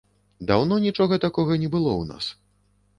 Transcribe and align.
Даўно 0.51 0.79
нічога 0.87 1.21
такога 1.27 1.61
не 1.67 1.73
было 1.77 1.91
ў 2.01 2.13
нас. 2.13 2.35